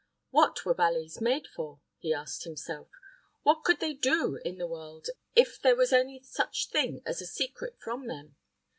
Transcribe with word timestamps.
What 0.31 0.65
were 0.65 0.73
valets 0.73 1.21
made 1.21 1.45
for? 1.45 1.79
he 1.99 2.11
asked 2.11 2.43
himself. 2.43 2.87
What 3.43 3.63
could 3.63 3.79
they 3.79 3.93
do 3.93 4.37
in 4.43 4.57
the 4.57 4.65
world 4.65 5.09
if 5.35 5.61
there 5.61 5.75
was 5.75 5.93
any 5.93 6.23
such 6.23 6.69
thing 6.71 7.03
as 7.05 7.21
a 7.21 7.27
secret 7.27 7.77
from 7.79 8.07
them? 8.07 8.35